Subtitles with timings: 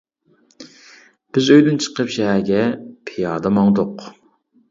[1.37, 2.63] بىز ئۆيدىن چىقىپ شەھەرگە
[3.11, 4.05] پىيادە ماڭدۇق.